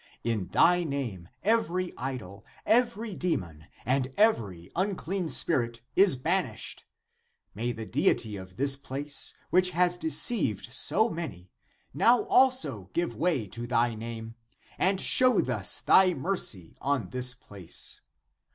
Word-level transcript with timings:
In 0.23 0.47
thy 0.47 0.83
name 0.83 1.29
every 1.43 1.93
idol, 1.95 2.43
every 2.65 3.13
demon, 3.13 3.67
and 3.85 4.11
every 4.17 4.71
unclean 4.75 5.29
spirit 5.29 5.81
is 5.95 6.15
ban 6.15 6.47
ished. 6.51 6.85
May 7.53 7.71
the 7.71 7.85
deity 7.85 8.35
of 8.35 8.57
this 8.57 8.75
place, 8.75 9.35
which 9.51 9.69
has 9.77 9.99
de 9.99 10.07
ceived 10.07 10.71
so 10.71 11.09
many, 11.11 11.51
now 11.93 12.23
also 12.23 12.89
give 12.93 13.15
way 13.15 13.45
to 13.49 13.67
thy 13.67 13.93
name, 13.93 14.33
and 14.79 14.99
show 14.99 15.39
thus 15.39 15.81
thy 15.81 16.15
mercy 16.15 16.75
on 16.81 17.11
this 17.11 17.35
place 17.35 18.01